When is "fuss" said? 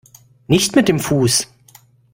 0.99-1.47